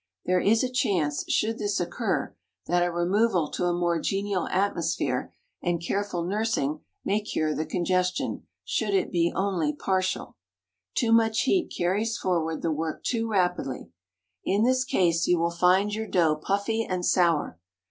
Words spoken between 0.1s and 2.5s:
There is a chance, should this occur,